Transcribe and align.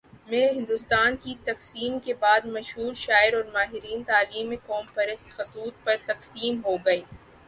میں 0.27 0.47
ہندوستان 0.53 1.15
کی 1.15 1.33
تقسیم 1.43 1.99
کے 1.99 2.13
بعد، 2.13 2.45
مشہور 2.45 2.93
شاعر 2.93 3.33
اور 3.33 3.43
ماہرین 3.53 4.03
تعلیم 4.03 4.53
قوم 4.65 4.85
پرست 4.93 5.29
خطوط 5.29 5.83
پر 5.83 5.95
تقسیم 6.05 6.61
ہو 6.65 6.75
گئے۔ 6.85 7.01